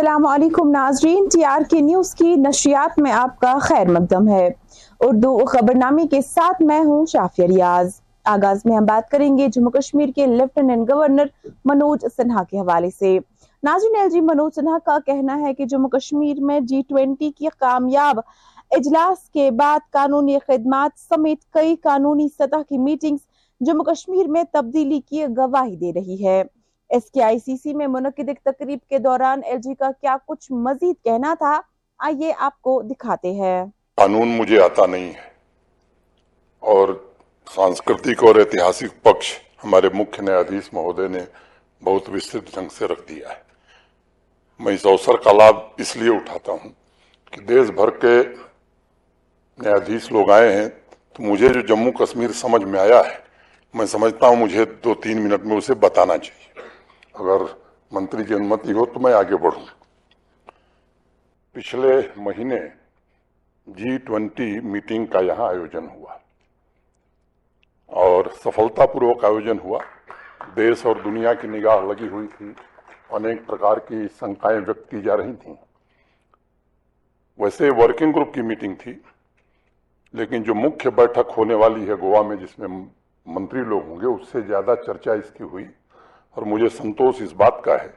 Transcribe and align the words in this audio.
السلام 0.00 0.26
علیکم 0.26 0.70
ناظرین، 0.70 1.26
ٹی 1.32 1.44
آر 1.44 1.60
کے 1.70 1.80
نیوز 1.80 2.14
کی 2.14 2.34
نشریات 2.34 2.98
میں 2.98 3.12
آپ 3.12 3.40
کا 3.40 3.52
خیر 3.62 3.88
مقدم 3.88 4.28
ہے۔ 4.28 4.48
اردو 5.00 5.44
خبرنامے 5.44 6.06
کے 6.06 6.20
ساتھ 6.20 6.62
میں 6.62 6.78
ہوں 6.84 7.06
شافیہ 7.06 7.46
ریاض۔ 7.46 7.90
آغاز 8.24 8.60
میں 8.64 8.76
ہم 8.76 8.84
بات 8.84 9.10
کریں 9.10 9.38
گے 9.38 9.48
جموں 9.48 9.70
کشمیر 9.70 10.08
کے 10.16 10.26
لیفٹیننٹ 10.26 10.90
گورنر 10.90 11.26
منوج 11.64 12.06
سنہا 12.16 12.42
کے 12.44 12.58
حوالے 12.58 12.90
سے۔ 12.90 13.18
ناظرین 13.62 13.96
ایل 13.96 14.08
جی 14.10 14.20
منوج 14.20 14.52
سنہا 14.54 14.78
کا 14.84 14.98
کہنا 15.06 15.40
ہے 15.40 15.54
کہ 15.54 15.64
جموں 15.64 15.88
کشمیر 15.88 16.40
میں 16.40 16.60
جی 16.60 16.80
ٹوینٹی 16.88 17.30
کی 17.30 17.46
کامیاب 17.58 18.20
اجلاس 18.70 19.28
کے 19.30 19.50
بعد 19.50 19.90
قانونی 19.90 20.38
خدمات 20.38 20.98
سمیت 20.98 21.52
کئی 21.52 21.76
قانونی 21.76 22.28
سطح 22.28 22.62
کی 22.68 22.78
میٹنگز 22.78 23.20
جموں 23.60 23.84
کشمیر 23.84 24.28
میں 24.28 24.42
تبدیلی 24.52 25.00
کی 25.00 25.24
گواہی 25.36 25.76
دے 25.76 25.92
رہی 25.92 26.26
ہے۔ 26.26 26.42
ایس 26.90 27.10
کے 27.10 27.22
آئی 27.22 27.38
سی 27.38 27.56
سی 27.56 27.74
میں 27.74 27.86
منعقد 27.86 28.28
ایک 28.28 28.38
تقریب 28.44 28.78
کے 28.88 28.98
دوران 28.98 29.40
ایل 29.44 29.56
جی 29.56 29.74
کا 29.74 29.90
کیا 30.00 30.16
کچھ 30.26 30.52
مزید 30.52 31.04
کہنا 31.04 31.34
تھا؟ 31.38 31.60
آئیے 31.98 32.32
آپ 32.38 32.62
کو 32.62 32.82
دکھاتے 32.82 33.32
ہیں۔ 33.32 33.64
قانون 33.96 34.28
مجھے 34.28 34.62
آتا 34.62 34.86
نہیں 34.86 35.12
ہے۔ 35.14 35.28
اور 36.58 36.88
سانسکرتک 37.54 38.24
اور 38.24 38.34
ایتہاسک 38.34 39.02
پکش 39.02 39.38
ہمارے 39.64 39.88
مکھ 39.94 40.20
نیادیش 40.20 40.72
مہودے 40.72 41.08
نے 41.08 41.20
بہت 41.84 42.08
وسترت 42.08 42.54
ڈھنگ 42.54 42.68
سے 42.78 42.86
رکھ 42.86 43.08
دیا 43.08 43.28
ہے۔ 43.28 43.42
میں 44.58 44.74
اس 44.74 44.86
اوسر 44.86 45.16
کا 45.16 45.32
لابھ 45.32 45.56
اس 45.76 45.96
لیے 45.96 46.16
اٹھاتا 46.16 46.52
ہوں 46.52 46.68
کہ 47.24 47.40
دیش 47.40 47.70
بھر 47.70 47.90
کے 47.90 48.22
نیادیش 49.58 50.12
لوگ 50.12 50.30
آئے 50.30 50.52
ہیں 50.52 50.68
تو 51.12 51.22
مجھے 51.22 51.48
جو 51.48 51.60
جموں 51.60 51.92
کشمیر 51.92 52.32
سمجھ 52.32 52.64
میں 52.64 52.80
آیا 52.80 52.98
ہے، 52.98 53.16
میں 53.74 53.86
سمجھتا 53.86 54.26
ہوں 54.26 54.36
مجھے 54.36 54.64
دو 54.84 54.94
تین 54.94 55.22
منٹ 55.22 55.44
میں 55.44 55.56
اسے 55.56 55.74
بتانا 55.74 56.18
چاہیے۔ 56.18 56.49
اگر 57.20 57.42
منتری 57.90 58.24
کی 58.24 58.34
انمتی 58.34 58.72
ہو 58.72 58.86
تو 58.86 59.00
میں 59.00 59.12
آگے 59.12 59.36
بڑھوں 59.36 59.66
پچھلے 61.52 62.00
مہینے 62.16 62.60
جی 63.66 63.98
ٹوینٹی 63.98 64.60
میٹنگ 64.60 65.06
کا 65.06 65.20
یہاں 65.20 65.48
آیوجن 65.48 65.88
ہوا 65.88 66.16
اور 67.86 68.24
سفلتا 68.44 68.86
پوروک 68.86 69.24
آیوجن 69.24 69.58
ہوا۔ 69.64 69.78
دیش 70.56 70.86
اور 70.86 70.96
دنیا 71.04 71.34
کی 71.34 71.48
نگاہ 71.48 71.80
لگی 71.80 72.08
ہوئی 72.08 72.28
تھی۔ 72.38 72.52
انیک 73.10 73.46
پرکار 73.46 73.76
کی 73.76 73.96
شنکائیں 74.20 74.60
ویکت 74.66 74.90
کی 74.90 75.02
جا 75.02 75.16
رہی 75.16 75.32
تھیں۔ 75.32 75.54
ویسے 77.38 77.70
ورکنگ 77.70 78.12
گروپ 78.12 78.34
کی 78.34 78.42
میٹنگ 78.42 78.74
تھی، 78.74 78.94
لیکن 80.12 80.42
جو 80.42 80.54
مکھیہ 80.54 80.90
بیٹھک 80.90 81.30
ہونے 81.36 81.54
والی 81.54 81.88
ہے 81.88 81.94
گوا 81.94 82.22
میں 82.22 82.36
جس 82.36 82.58
میں 82.58 82.68
منتری 83.26 83.60
لوگ 83.60 83.82
ہوں 83.84 84.00
گے، 84.00 84.06
اس 84.06 84.28
سے 84.28 84.40
زیادہ 84.40 84.74
چرچا 84.86 85.12
اس 85.12 85.30
کی 85.34 85.44
ہوئی۔ 85.44 85.64
اور 86.36 86.42
مجھے 86.46 86.68
سنتوش 86.68 87.20
اس 87.22 87.32
بات 87.36 87.62
کا 87.62 87.74
ہے 87.74 87.88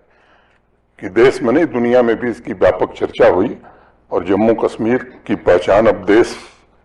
کہ 1.00 1.10
دیش 1.12 1.42
میں 1.42 1.54
نہیں، 1.54 1.66
دنیا 1.74 2.02
میں 2.02 2.14
بھی 2.16 2.30
اس 2.30 2.42
کی 2.42 2.54
بیاپک 2.56 2.94
چرچا 2.96 3.30
ہوئی 3.30 3.54
اور 4.12 4.22
جموں 4.24 4.56
کشمیر 4.62 5.04
کی 5.26 5.36
پہچان 5.46 5.88
اب 5.88 6.08
دیش 6.08 6.36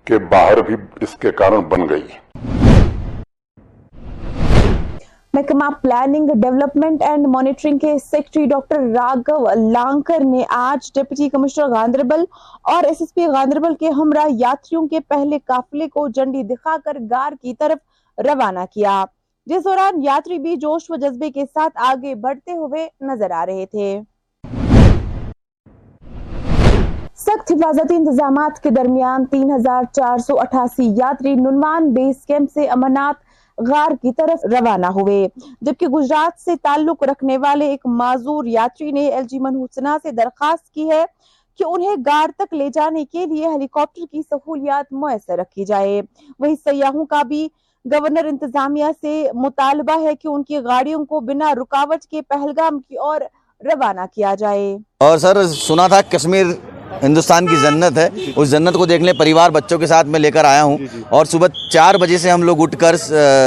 کے 0.06 0.19
باہر 0.31 0.61
بھی 0.62 0.75
اس 1.03 1.17
کے 1.17 1.31
کارن 1.39 1.65
بن 1.69 1.89
گئی 1.89 2.06
محکمہ 5.34 5.69
پلاننگ 5.83 6.28
ڈیولپمنٹ 6.41 7.03
اینڈ 7.03 7.27
مانیٹرنگ 7.27 7.78
کے 7.78 7.93
سیکٹری 8.05 8.44
ڈاکٹر 8.47 8.81
راگو 8.94 9.44
لانکر 9.73 10.25
نے 10.25 10.44
آج 10.50 10.91
ڈپٹی 10.94 11.28
کمشنر 11.28 11.69
گاندربل 11.71 12.25
اور 12.65 12.84
ایس 12.84 13.00
ایس 13.00 13.15
پی 13.15 13.27
گاندربل 13.34 13.75
کے 13.81 13.89
ہمراہ 13.99 14.27
یاتریوں 14.39 14.87
کے 14.89 15.00
پہلے 15.09 15.39
قافلے 15.47 15.89
کو 15.89 16.09
جنڈی 16.17 16.43
دکھا 16.47 16.77
کر 16.84 16.97
گار 17.11 17.33
کی 17.43 17.55
طرف 17.55 17.78
روانہ 18.19 18.65
کیا۔ 18.75 19.05
جس 19.49 19.65
دوران 19.65 20.03
یاتری 20.03 20.39
بھی 20.39 20.55
جوش 20.57 20.91
و 20.91 20.97
جذبے 20.97 21.31
کے 21.31 21.45
ساتھ 21.45 21.79
آگے 21.83 22.15
بڑھتے 22.15 22.53
ہوئے 22.53 22.87
نظر 23.01 23.31
آ 23.31 23.45
رہے 23.47 23.65
تھے۔ 23.67 24.01
سخت 27.17 27.53
حفاظتی 27.53 27.95
انتظامات 27.95 28.63
کے 28.63 28.71
درمیان 28.71 29.25
تین 29.27 29.51
ہزار 29.51 29.85
چار 29.93 30.19
سو 30.19 30.39
اٹھاسی 30.41 30.89
یاتری 30.99 31.35
ننوان 31.35 31.89
بیس 31.95 32.25
کیمپ 32.27 32.53
سے 32.55 32.67
امرناتھ 32.71 33.25
غار 33.59 33.95
کی 34.03 34.13
طرف 34.13 34.45
روانہ 34.53 34.87
ہوئے، 34.95 35.27
جبکہ 35.61 35.87
گجرات 35.89 36.41
سے 36.41 36.57
تعلق 36.63 37.03
رکھنے 37.03 37.39
والے 37.39 37.69
ایک 37.71 37.87
معذور 38.01 38.47
یاتری 38.47 38.91
نے 38.93 39.07
ایل 39.09 39.27
جی 39.29 39.39
منحوسنا 39.39 39.97
سے 40.03 40.11
درخواست 40.11 40.71
کی 40.75 40.89
ہے 40.91 41.05
کہ 41.59 41.65
انہیں 41.67 41.97
گار 42.07 42.31
تک 42.39 42.53
لے 42.55 42.69
جانے 42.75 43.05
کے 43.05 43.25
لیے 43.27 43.47
ہیلی 43.47 43.67
کاپٹر 43.73 44.05
کی 44.11 44.21
سہولیات 44.23 44.93
میسر 44.93 45.39
رکھی 45.39 45.65
جائے۔ 45.65 46.01
وہی 46.39 46.55
سیاحوں 46.65 47.07
کا 47.07 47.23
بھی 47.23 47.49
گورنر 47.93 48.25
انتظامیہ 48.25 48.84
سے 49.00 49.26
مطالبہ 49.34 50.00
ہے 50.03 50.15
کہ 50.15 50.28
ان 50.28 50.43
کی 50.44 50.59
گاڑیوں 50.65 51.04
کو 51.06 51.21
بنا 51.21 51.54
رکاوٹ 51.54 52.04
کے 52.10 52.22
پہلگام 52.22 52.81
کی 52.81 52.97
اور 52.97 53.21
روانہ 53.65 54.00
کیا 54.15 54.34
جائے۔ 54.34 54.76
اور 54.99 55.19
سر 55.19 55.47
سنا 55.47 55.88
تھا 55.88 56.00
کشمیر 56.03 56.47
ہندوستان 57.03 57.47
کی 57.47 57.56
جنت 57.62 57.99
ہے۔ 57.99 58.09
اس 58.37 58.50
جنت 58.50 58.75
کو 58.75 58.87
دیکھنے 58.87 59.12
پریوار 59.12 59.50
بچوں 59.50 59.78
کے 59.78 59.87
ساتھ 59.87 60.06
میں 60.06 60.21
لے 60.21 60.31
کر 60.31 60.44
آیا 60.44 60.62
ہوں۔ 60.62 60.78
اور 61.09 61.25
صبح 61.25 61.49
چار 61.72 61.94
بجے 61.94 62.19
سے 62.19 62.31
ہم 62.31 62.43
لوگ 62.43 62.62
اٹھ 62.62 62.76
کر 62.78 62.97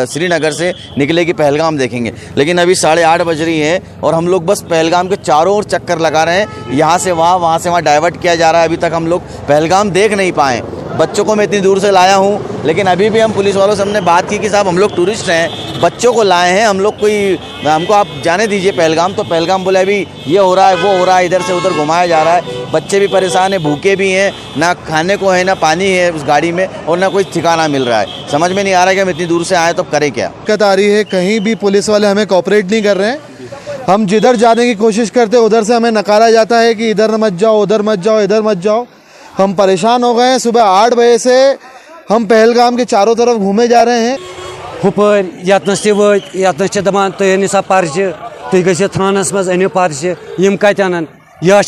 سری 0.09 0.27
نگر 0.27 0.51
سے 0.51 0.71
نکلے 0.97 1.25
کی 1.25 1.33
پہلگام 1.33 1.77
دیکھیں 1.77 2.05
گے۔ 2.05 2.11
لیکن 2.35 2.59
ابھی 2.59 2.75
ساڑھے 2.75 3.03
آٹھ 3.03 3.21
بج 3.21 3.41
رہی 3.41 3.63
ہیں 3.63 3.79
اور 3.99 4.13
ہم 4.13 4.27
لوگ 4.27 4.41
بس 4.41 4.63
پہلگام 4.69 5.07
کے 5.07 5.15
چاروں 5.15 5.53
اور 5.55 5.63
چکر 5.63 5.97
لگا 5.97 6.25
رہے 6.25 6.39
ہیں۔ 6.39 6.45
یہاں 6.67 6.97
سے 6.97 7.11
وہاں 7.11 7.39
وہاں 7.39 7.59
سے 7.59 7.69
وہاں 7.69 7.81
ڈائیورٹ 7.81 8.21
کیا 8.21 8.35
جا 8.35 8.51
رہا 8.51 8.59
ہے۔ 8.59 8.63
ابھی 8.63 8.77
تک 8.77 8.93
ہم 8.95 9.07
لوگ 9.07 9.19
پہلگام 9.45 9.89
دیکھ 9.89 10.13
نہیں 10.13 10.31
پائے۔ 10.35 10.61
بچوں 11.01 11.23
کو 11.25 11.35
میں 11.35 11.45
اتنی 11.45 11.59
دور 11.59 11.77
سے 11.77 11.91
لایا 11.91 12.17
ہوں، 12.17 12.37
لیکن 12.63 12.87
ابھی 12.87 13.09
بھی 13.09 13.21
ہم 13.23 13.31
پولیس 13.31 13.55
والوں 13.55 13.75
سے 13.75 13.81
ہم 13.81 13.89
نے 13.89 14.01
بات 14.01 14.29
کی 14.29 14.37
کہ 14.37 14.49
صاحب 14.49 14.69
ہم 14.69 14.77
لوگ 14.77 14.89
ٹورسٹ 14.95 15.29
ہیں، 15.29 15.47
بچوں 15.81 16.11
کو 16.13 16.23
لائے 16.23 16.51
ہیں، 16.53 16.65
ہم 16.65 16.79
لوگ 16.79 16.93
کوئی، 16.99 17.35
ہم 17.65 17.85
کو 17.87 17.93
آپ 17.93 18.07
جانے 18.23 18.45
دیجیے 18.47 18.71
پہلگام، 18.71 19.13
تو 19.15 19.23
پہلگام 19.23 19.63
بولے 19.63 19.79
ابھی 19.79 20.03
یہ 20.25 20.39
ہو 20.39 20.55
رہا 20.55 20.69
ہے، 20.69 20.75
وہ 20.81 20.97
ہو 20.97 21.05
رہا 21.05 21.17
ہے، 21.19 21.25
ادھر 21.25 21.41
سے 21.47 21.53
ادھر 21.53 21.77
گھمایا 21.77 22.05
جا 22.05 22.23
رہا 22.23 22.35
ہے۔ 22.35 22.63
بچے 22.71 22.99
بھی 22.99 23.07
پریشان 23.07 23.53
ہیں، 23.53 23.59
بھوکے 23.59 23.95
بھی 23.95 24.13
ہیں، 24.15 24.29
نہ 24.55 24.65
کھانے 24.85 25.15
کو 25.19 25.33
ہے، 25.33 25.43
نہ 25.43 25.51
پانی 25.59 25.91
ہے 25.97 26.07
اس 26.09 26.27
گاڑی 26.27 26.51
میں، 26.51 26.67
اور 26.85 26.97
نہ 26.97 27.05
کوئی 27.11 27.23
ٹھکانا 27.33 27.67
مل 27.67 27.83
رہا 27.83 28.01
ہے۔ 28.01 28.05
سمجھ 28.31 28.51
میں 28.51 28.63
نہیں 28.63 28.73
آ 28.73 28.83
رہا 28.83 28.89
ہے 28.91 28.95
کہ 28.95 29.01
ہم 29.01 29.07
اتنی 29.07 29.25
دور 29.25 29.43
سے 29.43 29.55
آئے 29.55 29.73
تو 29.73 29.83
کریں 29.83 30.09
کیا؟ 30.09 30.29
دقت 30.43 30.61
آ 30.61 30.75
رہی 30.75 30.93
ہے، 30.93 31.03
کہیں 31.03 31.37
بھی 31.39 31.55
پولیس 31.55 31.89
والے 31.89 32.07
ہمیں 32.07 32.25
کوپریٹ 32.25 32.71
نہیں 32.71 32.81
کر 32.81 32.97
رہے 32.97 33.11
ہیں۔ 33.11 33.47
ہم 33.87 34.05
جدھر 34.05 34.35
جانے 34.35 34.65
کی 34.65 34.73
کوشش 34.73 35.11
کرتے، 35.11 35.37
ادھر 35.37 35.63
سے 35.63 35.75
ہمیں 35.75 35.91
نکالا 35.91 36.29
جاتا 36.31 36.61
ہے 36.63 36.73
کہ 36.73 36.91
ادھر 36.91 37.17
مت 37.17 37.39
جاؤ، 37.39 37.61
ادھر 37.61 37.79
مت 37.79 38.03
جاؤ، 38.03 38.17
ادھر 38.17 38.41
مت 38.41 38.63
جاؤ۔ 38.63 38.83
ہم 39.39 39.53
پریشان 39.53 40.03
ہو 40.03 40.17
گئے 40.17 40.31
ہیں 40.31 40.37
صبح 40.37 40.61
آٹھ 40.61 40.93
بجے 40.93 41.17
سے۔ 41.17 41.37
ہم 42.09 42.25
پہلگام 42.25 42.75
کے 42.75 42.85
چاروں 42.85 43.15
طرف 43.15 43.35
گھومے 43.37 43.67
جا 43.67 43.85
رہے 43.85 43.99
ہیں۔ 44.09 44.17
ہپر 44.85 45.21
یتنس 45.47 45.81
تہ 45.81 45.91
وت 45.91 46.35
یتنس 46.35 46.77
دپان 46.85 47.11
تھی 47.17 47.33
انو 47.33 47.47
سا 47.47 47.61
پرچہ 47.61 48.07
تھی 48.49 48.65
گھو 48.65 48.87
تھانس 48.87 49.33
مز 49.33 49.49
انو 49.49 49.69
پرچہ 49.69 50.41
یم 50.41 50.57
کت 50.57 50.81
انن؟ 50.81 51.05
یا 51.41 51.61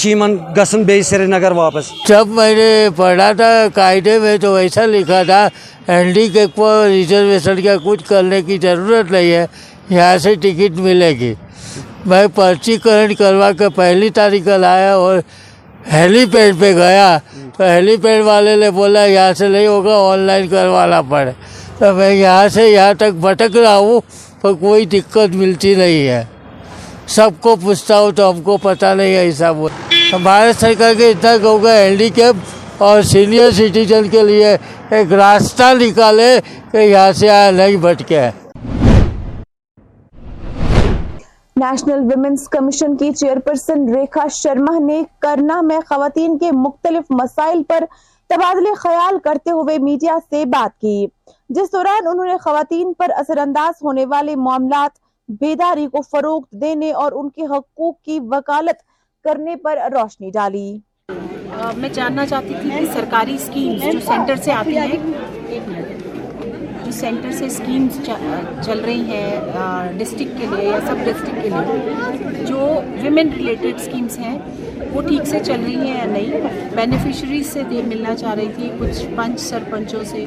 گھن 0.56 0.84
بی 0.88 1.02
سری 1.02 1.26
نگر 1.26 1.52
واپس۔ 1.52 1.86
جب 2.08 2.28
میں 2.28 2.54
نے 2.56 2.88
پڑھا 2.96 3.32
تھا 3.32 3.52
قاعدے 3.74 4.18
میں 4.20 4.38
تو 4.38 4.54
ایسا 4.56 4.86
لکھا 4.86 5.22
تھا 5.24 5.48
ہینڈی 5.90 6.28
کیپ 6.34 6.56
کو 6.56 6.70
ریزرویشن 6.88 7.62
کا 7.62 7.76
کچھ 7.86 8.04
کرنے 8.10 8.42
کی 8.42 8.58
ضرورت 8.62 9.12
نہیں 9.12 9.32
ہے 9.32 9.46
یہاں 9.90 10.18
سے 10.18 10.36
ٹکٹ 10.36 10.80
ملے 10.80 11.10
گی۔ 11.20 11.34
میں 12.06 12.26
پرچی 12.36 12.78
کرنٹ 12.84 13.18
کروا 13.18 13.52
کے 13.52 13.70
پہلی 13.70 14.10
تاریخ 14.10 14.46
کا 14.46 14.58
لایا 14.58 14.94
اور 14.96 15.20
ہیلی 15.94 16.26
پیڈ 16.26 16.56
پہ 16.60 16.72
گیا۔ 16.76 17.18
تو 17.58 17.64
ہیلی 17.64 17.96
پیڈ 18.04 18.24
والے 18.26 18.56
نے 18.56 18.70
بولا 18.72 19.06
یہاں 19.06 19.34
سے 19.38 19.48
نہیں 19.48 19.68
ہوگا 19.68 19.96
آن 20.12 20.20
لائن 20.28 20.48
کروانا 20.48 21.02
پڑے۔ 21.10 21.32
تو 21.78 21.94
میں 21.94 22.14
یہاں 22.14 22.48
سے 22.54 22.68
یہاں 22.70 22.94
تک 23.00 23.14
بھٹک 23.22 23.58
رہا 23.58 23.78
ہوں 23.78 24.00
پر 24.42 24.54
کوئی 24.60 24.86
دقت 24.94 25.36
ملتی 25.36 25.74
نہیں 25.76 26.08
ہے۔ 26.08 26.24
سب 27.16 27.30
کو 27.42 27.56
پوچھتا 27.62 28.00
ہوں 28.00 28.12
تو 28.18 28.30
ہم 28.30 28.42
کو 28.42 28.58
پتہ 28.62 28.94
نہیں 28.98 29.16
ہے، 29.16 29.22
ایسا 29.22 29.52
بھارت 30.24 30.60
سرکار 30.62 30.94
کے 30.98 31.10
اتنا 31.10 31.36
کہوں 31.42 31.64
گا 31.64 31.74
ہینڈی 31.78 32.10
کیپ 32.16 32.82
اور 32.84 33.02
سینئر 33.12 33.52
سٹیزن 33.58 34.08
کے 34.12 34.22
لیے 34.24 34.56
ایک 34.96 35.14
راستہ 35.14 35.74
نکالے 35.80 36.32
کہ 36.72 36.78
یہاں 36.78 37.12
سے 37.20 37.28
نہیں 37.52 37.76
بھٹکے۔ 37.86 38.30
نیشنل 41.64 42.00
ویمنز 42.06 42.48
کمیشن 42.50 42.96
کی 42.98 43.12
چیئرپرسن 43.12 43.88
ریکھا 43.96 44.28
شرما 44.32 44.78
نے 44.80 45.02
کرنا 45.20 45.62
میں 45.62 45.80
خواتین 45.90 46.38
کے 46.38 46.52
مختلف 46.52 47.12
مسائل 47.20 47.64
پر 47.64 47.84
تبادلے 48.30 48.74
خیال 48.74 49.18
کرتے 49.24 49.52
ہوئے 49.52 49.78
میڈیا 49.80 50.18
سے 50.30 50.44
بات 50.46 50.80
کی۔ 50.82 51.06
جس 51.50 51.72
دوران 51.74 52.08
انہوں 52.08 52.26
نے 52.26 52.38
خواتین 52.38 52.94
پر 52.94 53.12
اثر 53.18 53.38
انداز 53.38 53.84
ہونے 53.84 54.06
والے 54.06 54.36
معاملات، 54.36 54.92
بیداری 55.42 55.88
کو 55.88 56.02
فروغ 56.02 56.42
دینے 56.52 56.92
اور 56.92 57.12
ان 57.12 57.30
کے 57.30 57.46
حقوق 57.46 58.02
کی 58.02 58.20
وکالت 58.32 58.82
کرنے 59.26 59.56
پر 59.56 59.78
روشنی 59.92 60.30
ڈالی۔ 60.34 60.78
میں 61.78 61.90
جاننا 61.90 62.26
چاہتی 62.26 62.54
تھی 62.62 62.70
کہ 62.70 62.86
سرکاری 62.94 63.36
اسکیمز 63.36 63.84
جو 63.84 64.00
سینٹر 64.06 64.36
سے 64.36 64.52
آتی 64.52 64.78
ہیں 64.78 65.83
سینٹر 67.00 67.32
سے 67.32 67.46
اسکیمز 67.46 68.06
چل 68.66 68.80
رہی 68.80 69.02
ہیں 69.02 69.40
ڈسٹرکٹ 69.98 70.42
کے 70.42 70.48
لیے 70.56 70.70
یا 70.70 70.80
سب 70.88 70.96
ڈسٹرکٹ 71.04 71.44
کے 71.44 71.50
لیے۔ 71.50 72.46
جو 72.46 72.60
ویمن 73.02 73.30
ریلیٹڈ 73.38 73.80
اسکیمز 73.80 74.20
ہیں، 74.20 74.40
وہ 74.94 75.02
ٹھیک 75.02 75.28
سے 75.28 75.40
چل 75.40 75.62
رہی 75.66 75.76
ہیں 75.76 75.98
یا 75.98 76.06
نہیں؟ 76.06 76.48
بینیفیشریز 76.76 77.48
سے 77.54 77.64
ملنا 77.72 78.16
چاہ 78.16 78.34
رہی 78.34 78.50
تھی، 78.56 78.70
کچھ 78.80 79.06
پنچ 79.16 79.40
سرپنچوں 79.40 80.04
سے۔ 80.04 80.26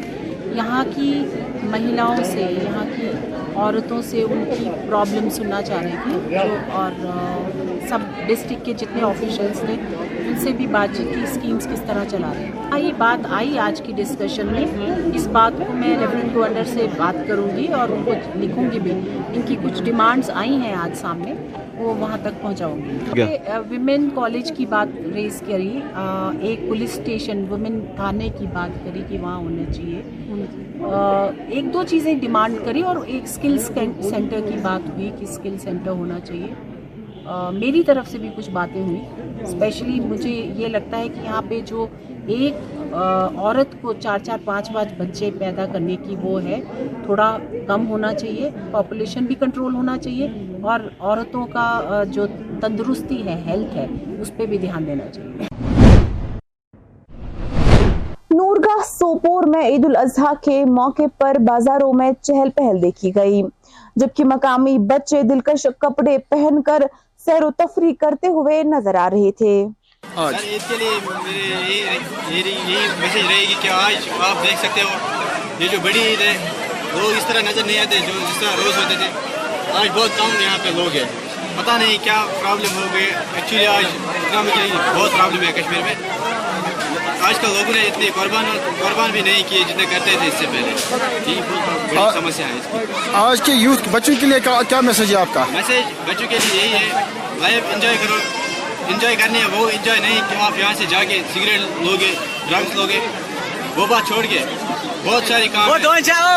یہاں 0.57 0.85
کی 0.95 1.25
مہیلاؤں 1.63 2.25
سے، 2.25 2.41
یہاں 2.41 2.85
کی 2.97 3.09
عورتوں 3.57 4.03
سے 4.03 4.23
ان 4.23 4.45
کی 4.59 4.65
پرابلم 4.89 5.29
سننا 5.31 5.63
چاہ 5.63 5.83
رہی 5.83 5.97
تھیں 6.03 6.39
اور 6.73 7.07
سب 7.89 7.99
ڈسٹرک 8.27 8.65
کے 8.65 8.73
جتنے 8.73 9.03
آفیشلس 9.03 9.65
ہیں 9.69 9.77
ان 10.37 10.43
سے 10.43 10.53
بھی 10.53 10.67
بات 10.67 10.97
چیت 10.97 11.15
کی 11.15 11.21
اسکیمس 11.23 11.67
کس 11.73 11.83
طرح 11.87 12.05
چلا 12.09 12.33
رہے 12.35 12.45
ہیں؟ 12.45 12.81
یہ 12.81 12.93
بات 12.99 13.27
آئی 13.31 13.59
آج 13.59 13.81
کی 13.81 13.93
ڈسکشن 13.97 14.47
میں۔ 14.47 14.65
اس 15.15 15.27
بات 15.33 15.53
کو 15.59 15.73
میں 15.73 15.97
ریفرنٹ 15.99 16.35
گورنر 16.35 16.65
سے 16.65 16.87
بات 16.97 17.27
کروں 17.29 17.57
گی 17.57 17.67
اور 17.67 17.89
ان 17.89 18.03
کو 18.05 18.13
لکھوں 18.37 18.65
گی 18.73 18.81
بھی۔ 18.81 18.91
ان 19.35 19.41
کی 19.47 19.57
کچھ 19.63 19.83
ڈیمانڈز 19.83 20.31
آئی 20.35 20.57
ہیں 20.57 20.75
آج 20.75 20.97
سامنے۔ 20.97 21.35
وہ 21.79 21.95
وہاں 21.95 22.19
تک 22.23 22.43
پہنچاؤں 22.43 22.77
گی 22.77 23.23
ویمن 23.69 24.09
کالج 24.15 24.53
کی 24.57 24.67
بات 24.67 24.89
ریز 25.15 25.43
کری۔ 25.47 25.81
ایک 26.41 26.69
پولیس 26.69 26.99
اسٹیشن 26.99 27.45
ویمن 27.51 27.81
تھانے 27.97 28.29
کی 28.39 28.47
بات 28.53 28.85
کری 28.85 29.03
کہ 29.09 29.19
وہاں 29.19 29.39
ہونا 29.39 29.73
چاہیے۔ 29.73 30.03
ایک 31.49 31.75
دو 31.75 31.83
چیزیں 31.83 32.15
ڈیمانڈ 32.15 32.57
کری 32.65 32.83
اور 32.83 32.97
ایک 33.07 33.23
اسکل 33.25 33.59
سینٹر 33.59 34.41
کی 34.41 34.59
بات 34.63 34.89
ہوئی 34.91 35.11
کہ 35.19 35.25
اسکل 35.25 35.57
سینٹر 35.59 35.91
ہونا 35.91 36.21
چاہیے۔ 36.21 36.76
میری 37.55 37.83
طرف 37.83 38.11
سے 38.11 38.19
بھی 38.19 38.29
کچھ 38.37 38.51
باتیں 38.51 38.81
ہوئیں 38.81 39.43
اسپیشلی 39.43 40.01
مجھے 40.01 40.31
یہ 40.31 40.69
لگتا 40.69 40.99
ہے 40.99 41.09
کہ 41.09 41.21
یہاں 41.25 41.43
پہ 41.49 41.61
جو 41.67 41.87
ایک 42.27 42.55
عورت 42.93 43.75
کو 43.81 43.93
چار 43.93 44.19
چار 44.25 44.39
پانچ 44.45 44.73
پانچ 44.73 44.93
بچے 44.99 45.31
پیدا 45.39 45.65
کرنے 45.73 45.97
کی 46.05 46.17
وہ 46.23 46.43
ہے، 46.45 46.61
تھوڑا 47.05 47.37
کم 47.67 47.87
ہونا 47.89 48.13
چاہیے 48.15 48.51
پاپولیشن 48.71 49.25
بھی 49.27 49.35
کنٹرول 49.41 49.75
ہونا 49.75 49.97
چاہیے، 49.99 50.29
اور 50.63 50.81
عورتوں 50.99 51.47
کا 51.53 52.03
جو 52.13 52.27
تندرستی 52.61 53.23
ہے 53.27 53.41
ہیلتھ 53.47 53.77
ہے، 53.77 53.87
اس 54.21 54.33
پہ 54.37 54.47
بھی 54.47 54.59
دھیان 54.59 54.87
دینا 54.87 55.11
چاہیے۔ 55.13 55.55
نورگاہ 58.31 58.83
سوپور 58.87 59.45
میں 59.49 59.63
عید 59.69 59.85
الاضحیٰ 59.85 60.33
کے 60.45 60.65
موقع 60.71 61.07
پر 61.19 61.37
بازاروں 61.47 61.93
میں 61.93 62.11
چہل 62.23 62.49
پہل 62.57 62.83
دیکھی 62.83 63.15
گئی۔ 63.17 63.43
جبکہ 63.97 64.25
مقامی 64.25 64.79
بچے 64.79 65.23
دلکش 65.23 65.67
کپڑے 65.79 66.19
پہن 66.19 66.63
کر 66.63 66.83
سیر 67.25 67.45
و 67.45 67.51
تفریح 67.51 67.93
کرتے 68.01 68.27
ہوئے 68.27 68.63
نظر 68.63 68.95
آ 68.95 69.11
رہے 69.11 69.33
تھے۔ 69.33 69.67
آج۔ 70.17 70.35
اس 70.43 70.63
کے 70.69 70.77
لیے 70.77 70.91
یہی 72.31 72.77
میسج 72.99 73.27
رہے 73.29 73.41
گی 73.41 73.55
کہ 73.63 73.69
آج 73.69 74.09
آپ 74.21 74.43
دیکھ 74.43 74.59
سکتے 74.59 74.83
ہو 74.83 74.89
یہ 75.59 75.69
جو 75.69 75.79
بڑی 75.83 76.01
عید 76.01 76.21
ہے 76.21 76.37
وہ 76.95 77.11
اس 77.11 77.25
طرح 77.27 77.41
نظر 77.41 77.67
نہیں 77.67 77.79
آتے 77.79 77.99
جو 77.99 78.13
جس 78.21 78.41
طرح 78.41 78.57
روز 78.65 78.77
ہوتے 78.77 78.95
تھے۔ 78.95 79.09
آج 79.73 79.89
بہت 79.95 80.19
کم 80.19 80.29
یہاں 80.41 80.59
پہ 80.65 80.69
لوگ 80.69 80.97
ہیں۔ 80.97 81.05
پتہ 81.57 81.71
نہیں 81.71 81.99
کیا 82.05 82.27
پرابلم 82.43 82.77
ہو 82.77 82.87
گئے۔ 82.93 83.07
ایکچولی 83.35 83.67
آج 83.67 83.85
بہت 84.97 85.11
پرابلم 85.13 85.43
ہے 85.43 85.53
کشمیر 85.53 85.83
میں۔ 85.85 85.95
آج 87.23 87.35
کل 87.39 87.49
لوگوں 87.49 87.73
نے 87.75 87.81
اتنے 87.81 88.11
قربان 88.15 88.45
قربان 88.81 89.11
بھی 89.11 89.21
نہیں 89.21 89.43
کیے 89.49 89.61
جتنے 89.69 89.85
کرتے 89.91 90.17
تھے 90.21 90.29
اس 90.29 90.35
سے 90.39 90.47
پہلے۔ 90.53 90.75
سمسیا 92.13 92.47
ہے 92.49 92.85
آج 93.13 93.43
کے 93.43 93.53
یوتھ 93.53 93.89
بچوں 93.91 94.15
کے 94.21 94.27
لیے 94.27 94.41
کیا 94.41 94.81
میسج 94.81 95.15
ہے 95.15 95.21
آپ 95.21 95.35
کا؟ 95.35 95.45
میسج 95.51 95.93
بچوں 96.07 96.29
کے 96.29 96.39
لیے 96.39 96.63
یہی 96.63 96.73
ہے۔ 96.73 96.91
لائف 97.41 97.63
انجوائے 97.73 97.97
کرو۔ 98.05 98.17
انجوائے 98.89 99.17
کرنی 99.17 99.39
ہے 99.41 99.47
وہ 99.47 99.71
انجوائے 99.71 100.01
نہیں 100.01 100.21
کہ 100.29 100.35
آپ 100.41 100.59
یہاں 100.59 100.75
سے 100.75 100.85
جا 100.89 101.05
کے 101.05 101.23
سگریٹ 101.35 101.61
لوگے 101.83 102.15
ڈرگس 102.49 102.75
لوگے۔ 102.75 103.01
وہ 103.77 103.87
بات 103.87 104.07
چھوڑ 104.07 104.27
کے 104.27 104.39
بہت 105.05 105.23
ساری 105.29 105.49
کام 105.49 105.69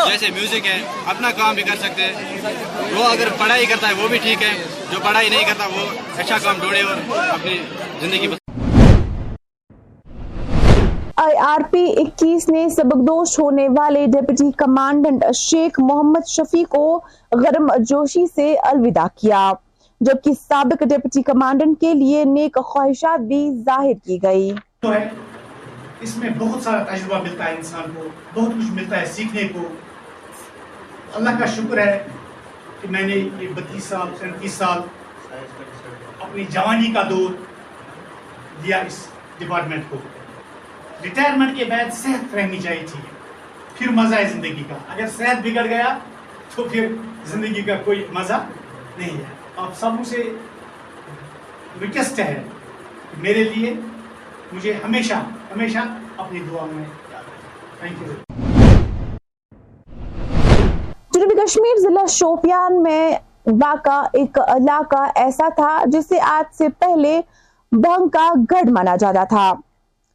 جیسے 0.08 0.28
میوزک 0.30 0.66
ہے 0.66 0.82
اپنا 1.06 1.30
کام 1.30 1.54
بھی 1.54 1.62
کر 1.62 1.76
سکتے 1.76 2.02
ہیں۔ 2.02 2.12
وہ 2.94 3.04
اگر 3.04 3.28
پڑھائی 3.38 3.66
کرتا 3.66 3.88
ہے 3.88 3.92
وہ 3.92 4.08
بھی 4.08 4.18
ٹھیک 4.18 4.42
ہے۔ 4.42 4.64
جو 4.90 4.98
پڑھائی 5.00 5.28
نہیں 5.28 5.44
کرتا 5.44 5.66
وہ 5.66 5.86
اچھا 6.16 6.38
کام 6.38 6.56
ڈھونڈے 6.60 6.80
اور 6.80 6.94
اپنی 7.28 7.58
زندگی 8.00 8.26
آئی 11.22 11.36
آر 11.36 11.60
پی 11.70 11.82
اکیس 11.96 12.48
نے 12.48 12.68
سبق 12.68 12.96
دوش 13.08 13.38
ہونے 13.38 13.66
والے 13.68 14.04
ڈیپٹی 14.06 14.50
کمانڈنٹ 14.52 15.24
شیخ 15.34 15.78
محمد 15.78 16.28
شفی 16.28 16.62
کو 16.64 16.84
غرم 17.32 17.66
جوشی 17.78 18.24
سے 18.34 18.54
الوداع 18.62 19.06
کیا، 19.14 19.52
جبکہ 20.00 20.32
سابق 20.48 20.82
ڈیپٹی 20.82 21.22
کمانڈنٹ 21.22 21.80
کے 21.80 21.92
لیے 21.94 22.24
نیک 22.24 22.56
خواہشات 22.66 23.20
بھی 23.20 23.40
ظاہر 23.64 23.98
کی 24.04 24.18
گئی۔ 24.22 24.50
اس 26.00 26.16
میں 26.16 26.30
بہت 26.38 26.62
سارا 26.62 26.82
تجربہ 26.82 27.22
ملتا 27.22 27.44
ہے 27.44 27.54
انسان 27.56 27.90
کو، 27.94 28.08
بہت 28.34 28.48
کچھ 28.48 28.70
ملتا 28.72 29.00
ہے 29.00 29.06
سیکھنے 29.06 29.46
کو۔ 29.48 29.66
اللہ 31.14 31.38
کا 31.38 31.46
شکر 31.46 31.78
ہے 31.78 32.02
کہ 32.80 32.88
میں 32.90 33.02
نے 33.02 33.14
یہ 33.14 33.48
بتیس 33.54 33.84
سال، 33.84 34.14
سینتیس 34.20 34.52
سال 34.52 34.80
اپنی 36.20 36.44
جوانی 36.50 36.92
کا 36.92 37.02
دور 37.10 37.30
دیا 38.64 38.78
اس 38.86 38.98
ڈپارٹمنٹ 39.38 39.84
کو۔ 39.90 39.96
ریٹائرمنٹ 41.02 41.56
کے 41.58 41.64
بعد 41.64 41.92
صحت 41.94 42.34
رہنی 42.34 42.60
چاہیے 42.60 42.86
چاہیے 42.86 43.18
پھر 43.78 43.90
مزہ 43.90 44.14
ہے 44.14 44.24
زندگی 44.28 44.62
کا۔ 44.68 44.74
اگر 44.92 45.06
صحت 45.16 45.40
بگڑ 45.44 45.64
گیا 45.66 45.98
تو 46.54 46.64
پھر 46.64 46.86
زندگی 47.26 47.62
کا 47.62 47.74
کوئی 47.84 48.06
مزہ 48.12 48.38
نہیں 48.98 49.16
ہے۔ 49.16 49.24
آپ 49.56 49.76
سب 49.80 50.04
سے 50.06 50.22
ریکویسٹ 51.80 52.20
ہے۔ 52.20 52.42
میرے 53.18 53.44
لیے 53.44 53.72
مجھے 54.52 54.72
ہمیشہ 54.84 55.14
ہمیشہ 55.54 55.78
اپنی 56.16 56.40
دعا 56.50 56.64
میں 56.72 56.84
تھینک 57.80 58.02
یو 58.02 58.12
جنوبی 61.14 61.34
کشمیر 61.34 61.80
ضلع 61.80 62.04
شوپیان 62.08 62.82
میں 62.82 63.10
واقع 63.62 64.00
ایک 64.12 64.38
علاقہ 64.38 65.02
ایسا 65.14 65.48
تھا 65.56 65.82
جسے 65.86 66.20
آج 66.22 66.54
سے 66.56 66.68
پہلے 66.78 67.20
بھنگ 67.72 68.08
کا 68.08 68.28
گڑھ 68.50 68.70
مانا 68.70 68.96
جاتا 68.96 69.24
تھا۔ 69.24 69.52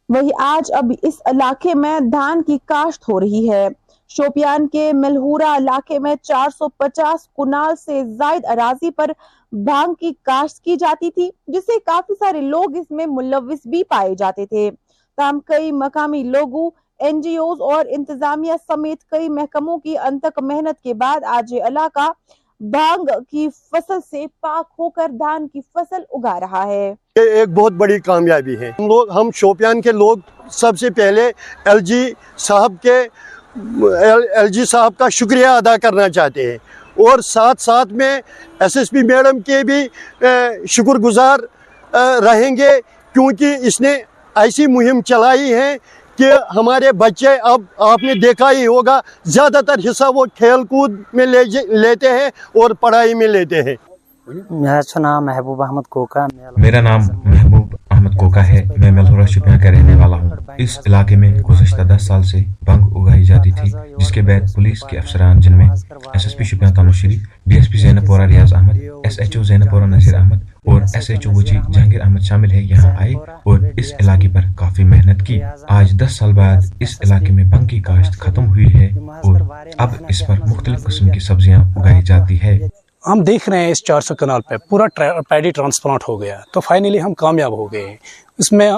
وہی 0.08 0.28
آج 0.38 0.72
اب 0.72 0.92
اس 1.02 1.20
علاقے 1.24 1.74
میں 1.74 1.98
دھان 2.12 2.42
کی 2.42 2.58
کاشت 2.64 3.08
ہو 3.08 3.18
رہی 3.20 3.48
ہے۔ 3.50 3.66
شوپیان 4.10 4.66
کے 4.68 4.92
ملہورا 4.94 5.54
علاقے 5.56 5.98
میں 5.98 6.14
چار 6.22 6.50
سو 6.50 6.68
پچاس 6.68 7.26
کنال 7.36 7.76
سے 7.76 8.02
زائد 8.18 8.44
اراضی 8.44 8.90
پر 8.90 9.10
بھانگ 9.52 9.94
کی 9.94 10.12
کاشت 10.22 10.62
کی 10.64 10.76
جاتی 10.76 11.10
تھی، 11.10 11.30
جس 11.46 11.66
سے 11.66 11.78
کافی 11.86 12.14
سارے 12.14 12.40
لوگ 12.42 12.76
اس 12.76 12.90
میں 12.90 13.06
ملوث 13.08 13.66
بھی 13.66 13.82
پائے 13.84 14.14
جاتے 14.14 14.46
تھے۔ 14.46 14.70
تاہم، 15.18 15.38
کئی 15.40 15.70
مقامی 15.72 16.22
لوگوں 16.24 16.68
این 17.00 17.20
جی 17.20 17.36
اوز 17.36 17.60
اور 17.62 17.86
انتظامیہ 17.88 18.52
سمیت 18.66 19.04
کئی 19.10 19.28
محکموں 19.28 19.78
کی 19.78 19.96
انتک 19.98 20.38
محنت 20.42 20.80
کے 20.82 20.94
بعد 20.94 21.24
آج 21.28 21.52
یہ 21.52 21.64
علاقہ 21.66 22.10
بھانگ 22.60 23.08
کی 23.30 23.48
فصل 23.70 23.98
سے 24.10 24.26
پاک 24.40 24.72
ہو 24.78 24.88
کر 24.90 25.08
دھان 25.10 25.48
کی 25.48 25.60
فصل 25.74 26.02
اگا 26.10 26.38
رہا 26.40 26.66
ہے۔ 26.66 26.94
یہ 27.16 27.30
ایک 27.38 27.48
بہت 27.54 27.72
بڑی 27.72 27.98
کامیابی 28.06 28.56
ہے۔ 28.60 28.70
ہم 28.78 28.86
لوگ 28.86 29.10
ہم 29.10 29.28
شوپیان 29.34 29.80
کے 29.82 29.92
لوگ 29.92 30.16
سب 30.52 30.78
سے 30.78 30.90
پہلے 30.96 31.30
ایل 31.64 31.78
جی 31.90 32.02
صاحب 32.38 32.72
کے 32.82 32.98
ایل 34.00 34.48
جی 34.52 34.64
صاحب 34.64 34.92
کا 34.98 35.08
شکریہ 35.18 35.46
ادا 35.46 35.76
کرنا 35.82 36.08
چاہتے 36.08 36.50
ہیں۔ 36.50 36.58
اور 37.04 37.18
ساتھ 37.24 37.62
ساتھ 37.62 37.92
میں 37.92 38.12
ایس 38.60 38.76
ایس 38.76 38.90
پی 38.90 39.02
میڈم 39.02 39.40
کے 39.46 39.62
بھی 39.64 39.80
شکر 40.70 40.98
گزار 41.06 41.38
رہیں 42.24 42.56
گے۔ 42.56 42.70
کیونکہ 43.14 43.66
اس 43.66 43.80
نے 43.80 43.92
ایسی 44.36 44.66
مہم 44.66 45.00
چلائی 45.06 45.52
ہے 45.54 45.76
کہ 46.18 46.32
ہمارے 46.56 46.92
بچے 46.98 47.34
اب 47.52 47.60
آپ 47.90 48.02
نے 48.02 48.14
دیکھا 48.20 48.50
ہی 48.50 48.66
ہوگا، 48.66 49.00
زیادہ 49.24 49.60
تر 49.66 49.88
حصہ 49.90 50.04
وہ 50.14 50.24
کھیل 50.34 50.64
کود 50.64 51.02
میں 51.14 51.26
لیتے 51.26 52.10
ہیں 52.10 52.26
اور 52.60 52.70
پڑھائی 52.80 53.14
میں 53.14 53.28
لیتے 53.28 53.62
ہیں۔ 53.62 53.74
میرا 54.26 54.98
نام 54.98 55.24
محبوب 55.26 55.62
احمد 55.62 55.82
کوکا 55.88 56.26
میرا 56.56 56.80
نام 56.80 57.00
محبوب 57.24 57.76
احمد 57.90 58.16
کوکا 58.16 58.48
ہے۔ 58.48 58.62
میں 58.76 58.90
ملہورہ 58.90 59.26
شپیاں 59.26 59.58
کا 59.62 59.70
رہنے 59.70 59.94
والا 59.94 60.16
ہوں۔ 60.16 60.30
اس 60.58 60.78
علاقے 60.86 61.16
میں 61.16 61.34
گزشتہ 61.34 61.82
دس 61.82 62.06
سال 62.06 62.22
سے 62.22 62.38
بنگ 62.66 62.82
اگائی 62.96 63.24
جاتی 63.24 63.50
تھی 63.50 63.72
جس 63.98 64.08
کے 64.08 64.22
بعد 64.22 64.54
پولیس 64.54 64.82
کے 64.82 64.98
افسران 64.98 65.40
جن 65.40 65.56
میں 65.56 65.68
S 65.68 66.24
S 66.24 66.36
P 66.36 66.44
Shopian 66.44 66.70
تانو 66.70 66.90
D 67.02 67.56
S 67.56 67.70
P 67.70 67.78
Zainapora 68.06 68.26
Riyaz 68.26 68.54
Ahmad 68.54 68.74
S 69.04 69.18
H 69.18 69.36
O 69.36 69.42
Zainapora 69.70 69.86
Nazir 69.86 70.14
Ahmad 70.14 70.38
اور 70.64 70.80
ایس 70.94 71.10
ایچ 71.10 71.26
او 71.26 71.32
وجی 71.34 71.58
جہانگیر 71.72 72.00
احمد 72.00 72.20
شامل 72.20 72.50
ہے 72.50 72.62
یہاں 72.62 72.90
آئے 73.00 73.12
اور 73.44 73.58
اس 73.76 73.92
علاقے 74.00 74.28
پر 74.28 74.40
کافی 74.56 74.84
محنت 74.84 75.22
کی۔ 75.26 75.40
آج 75.68 75.92
دس 75.92 76.16
سال 76.16 76.32
بعد 76.32 76.56
اس 76.80 76.96
علاقے 77.04 77.32
میں 77.32 77.44
بنگ 77.44 77.66
کی 77.66 77.80
کاشت 77.80 78.20
ختم 78.20 78.46
ہوئی 78.46 78.74
ہے 78.74 78.86
اور 79.24 79.40
اب 79.78 79.88
اس 80.08 80.26
پر 80.26 80.34
مختلف 80.46 80.84
قسم 80.84 81.10
کی 81.10 81.20
سبزیاں 81.20 81.64
اگائی 81.76 82.02
جاتی 82.02 82.38
ہے۔ 82.42 82.58
ہم 83.06 83.22
دیکھ 83.22 83.50
رہے 83.50 83.58
ہیں 83.58 83.70
اس 83.70 83.84
چار 83.84 84.00
سو 84.00 84.14
کنال 84.14 84.40
پہ، 84.40 84.56
پورا 84.56 84.84
پیڈی 85.28 85.50
ٹرانسپلانٹ 85.50 86.00
ہو 86.08 86.20
گیا۔ 86.22 86.40
تو 86.52 86.60
فائنلی 86.60 87.00
ہم 87.00 87.14
کامیاب 87.14 87.52
ہو 87.52 87.72
گئے۔ 87.72 87.96
اس 88.38 88.52
میں 88.52 88.72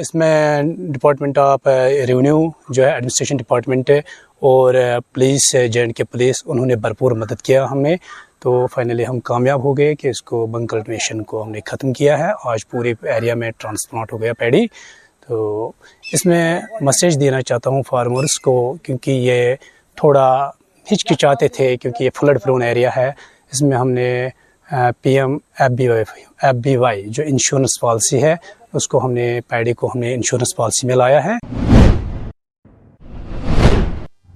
اس 0.00 0.14
میں 0.14 0.62
ڈپارٹمنٹ 0.78 1.38
آف 1.38 1.60
ریونیو 2.06 2.44
جو 2.68 2.84
ہے، 2.84 2.90
ایڈمنسٹریشن 2.90 3.36
ڈپارٹمنٹ 3.36 3.90
اور 4.40 4.74
police 5.14 5.52
J 5.52 5.80
and 5.80 5.94
K 5.94 6.04
police, 6.04 6.36
انہوں 6.46 6.66
نے 6.66 6.76
بھرپور 6.76 7.12
مدد 7.12 7.42
کیا 7.42 7.70
ہمیں۔ 7.70 7.96
تو 8.38 8.66
فائنلی 8.66 9.06
ہم 9.06 9.20
کامیاب 9.20 9.64
ہو 9.64 9.76
گئے 9.76 9.94
کہ 9.94 10.08
اس 10.08 10.22
کو 10.22 10.46
بنکلٹویشن 10.46 11.22
کو 11.22 11.42
ہم 11.42 11.50
نے 11.50 11.60
ختم 11.66 11.92
کیا 11.92 12.18
ہے۔ 12.18 12.32
آج 12.44 12.68
پورے 12.68 12.92
ایریا 13.02 13.34
میں 13.34 13.50
ٹرانسپلانٹ 13.58 14.12
ہو 14.12 14.20
گیا 14.20 14.32
پیڈی۔ 14.34 14.66
تو 15.28 15.72
اس 16.12 16.26
میں 16.26 16.60
مسیج 16.80 17.20
دینا 17.20 17.42
چاہتا 17.42 17.70
ہوں 17.70 17.82
فارمرس 17.82 18.40
کو، 18.40 18.76
کیونکہ 18.82 19.10
یہ 19.10 19.54
تھوڑا 19.94 20.50
ہچکچاتے 20.92 21.48
تھے 21.48 21.76
کیونکہ 21.76 22.04
یہ 22.04 22.10
فلڈ 22.14 22.42
پرون 22.42 22.62
ایریا 22.62 22.90
ہے۔ 22.96 23.08
اس 23.52 23.62
میں 23.62 23.76
ہم 23.76 23.90
نے 23.90 24.28
P 25.02 25.18
M 25.18 25.36
F 25.58 25.70
B 25.78 25.88
Y, 25.88 26.22
F 26.42 26.54
B 26.64 26.76
Y 26.76 27.02
جو 27.06 27.22
انشورنس 27.26 27.80
پالیسی 27.80 28.22
ہے، 28.22 28.34
اس 28.72 28.88
کو 28.88 29.04
ہم 29.04 29.12
نے، 29.12 29.40
پیڈی 29.48 29.72
کو 29.72 29.86
ہم 29.86 30.00
نے 30.00 30.14
انشورنس 30.14 30.56
پالیسی 30.56 30.86
میں 30.86 30.96
لایا 30.96 31.24
ہے۔ 31.24 31.36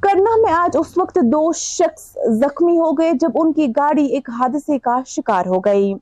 کرنا 0.02 0.36
میں 0.42 0.52
آج 0.52 0.76
اس 0.80 0.96
وقت 0.98 1.18
دو 1.32 1.52
شخص 1.52 2.16
زخمی 2.40 2.76
ہو 2.78 2.90
گئے 2.92 3.12
جب 3.20 3.30
ان 3.34 3.52
کی 3.52 3.66
گاڑی 3.76 4.06
ایک 4.06 4.30
حادثے 4.30 4.78
کا 4.78 4.98
شکار 5.06 5.46
ہو 5.46 5.58
گئی۔ 5.60 5.92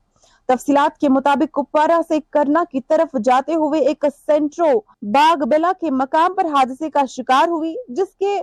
تفصیلات 0.49 0.97
کے 0.99 1.09
مطابق 1.09 1.53
کپوارہ 1.53 1.99
سے 2.07 2.19
کرنا 2.31 2.63
کی 2.71 2.79
طرف 2.87 3.15
جاتے 3.25 3.53
ہوئے 3.53 3.79
ایک 3.79 4.05
سینٹرو 4.25 4.71
باغ 5.13 5.43
بلا 5.49 5.71
کے 5.81 5.91
مقام 5.91 6.33
پر 6.33 6.45
حادثے 6.53 6.89
کا 6.89 7.05
شکار 7.09 7.47
ہوئی، 7.47 7.75
جس 7.89 8.15
کے 8.19 8.39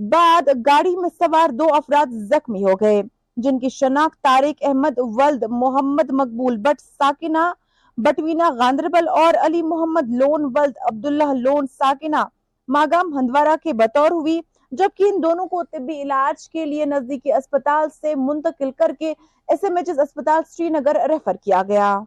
بعد 0.00 0.48
گاڑی 0.66 0.94
میں 0.96 1.08
سوار 1.18 1.50
دو 1.50 1.66
افراد 1.74 2.12
زخمی 2.28 2.62
ہو 2.64 2.74
گئے، 2.80 3.02
جن 3.36 3.58
کی 3.58 3.68
شناخت 3.68 4.22
طارق 4.22 4.62
احمد، 4.66 4.98
ولد 4.98 5.42
محمد 5.50 6.10
مقبول 6.10 6.56
بٹ 6.56 6.80
ساکنہ 6.80 7.52
بٹوینا 7.98 8.48
گاندربل 8.58 9.08
اور 9.08 9.34
علی 9.44 9.62
محمد 9.62 10.08
لون، 10.10 10.44
ولد 10.44 10.78
عبداللہ 10.90 11.32
لون 11.34 11.66
ساکنہ 11.78 12.24
ماگام، 12.68 13.12
ہندوارہ 13.18 13.56
کے 13.62 13.72
بطور 13.72 14.10
ہوئی، 14.10 14.40
جبکہ 14.72 15.04
ان 15.04 15.22
دونوں 15.22 15.46
کو 15.46 15.62
طبی 15.64 16.00
علاج 16.02 16.48
کے 16.50 16.64
لیے 16.66 16.84
نزدیکی 16.84 17.32
اسپتال 17.32 17.88
سے 18.00 18.14
منتقل 18.14 18.70
کر 18.70 18.92
کے 18.98 19.10
ایس 19.48 19.64
ایم 19.64 19.76
ایچ 19.76 19.88
ایس 19.88 19.98
اسپتال 19.98 20.42
سری 20.50 20.68
نگر 20.68 20.96
ریفر 21.10 21.36
کیا 21.44 21.62
گیا۔ 21.68 21.98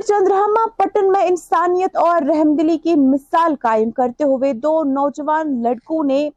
ادھر 0.00 0.08
چندرہما 0.08 0.64
پٹن 0.76 1.10
میں 1.12 1.22
انسانیت 1.22 1.96
اور 1.96 2.22
رحم 2.22 2.54
دلی 2.56 2.76
کی 2.78 2.94
مثال 2.96 3.54
قائم 3.60 3.90
کرتے 3.90 4.24
ہوئے 4.24 4.52
دو 4.62 4.72
نوجوان 4.84 5.62
لڑکوں 5.62 6.02
نے 6.04 6.28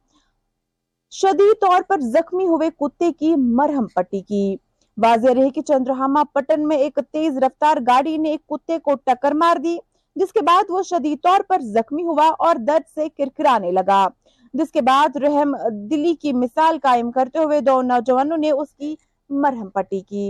شدید 1.11 1.61
طور 1.61 1.81
پر 1.87 1.99
زخمی 2.07 2.47
ہوئے 2.47 2.69
کتے 2.79 3.11
کی 3.11 3.33
مرہم 3.55 3.87
پٹی 3.87 4.21
کی۔ 4.21 4.55
واضح 4.97 5.33
رہے 5.33 5.49
کہ 5.49 5.61
چندرہما 5.61 6.23
پٹن 6.33 6.67
میں 6.67 6.77
ایک 6.77 6.99
تیز 7.11 7.37
رفتار 7.37 7.77
گاڑی 7.87 8.17
نے 8.17 8.29
ایک 8.29 8.45
کتے 8.47 8.79
کو 8.79 8.95
ٹکر 9.05 9.31
مار 9.33 9.57
دی، 9.57 9.77
جس 10.15 10.31
کے 10.33 10.41
بعد 10.41 10.69
وہ 10.69 10.81
شدید 10.83 11.17
طور 11.23 11.39
پر 11.47 11.61
زخمی 11.73 12.03
ہوا 12.03 12.27
اور 12.39 12.55
درد 12.67 12.89
سے 12.95 13.09
کرکرانے 13.09 13.71
لگا۔ 13.71 14.07
جس 14.53 14.71
کے 14.71 14.81
بعد 14.81 15.15
رحم 15.17 15.55
دلی 15.89 16.13
کی 16.15 16.33
مثال 16.33 16.77
قائم 16.83 17.11
کرتے 17.11 17.39
ہوئے 17.39 17.59
دو 17.61 17.81
نوجوانوں 17.83 18.37
نے 18.37 18.51
اس 18.51 18.73
کی 18.73 18.95
مرہم 19.29 19.69
پٹی 19.69 19.99
کی۔ 20.01 20.27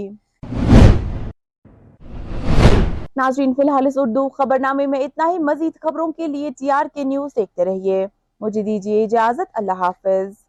ناظرین، 3.15 3.53
فی 3.53 3.61
الحال 3.61 3.87
اس 3.87 3.97
اردو 3.97 4.29
خبر 4.29 4.59
نامے 4.59 4.85
میں 4.85 4.99
اتنا 4.99 5.29
ہی 5.31 5.39
مزید 5.39 5.79
خبروں 5.81 6.11
کے 6.11 6.27
لیے 6.27 6.49
ٹی 6.59 6.71
آر 6.71 6.85
کے 6.93 7.03
نیوز 7.03 7.35
دیکھتے 7.35 7.65
رہیے۔ 7.65 8.07
مجھے 8.41 8.61
دیجیے 8.61 9.03
اجازت، 9.03 9.49
اللہ 9.53 9.71
حافظ۔ 9.71 10.42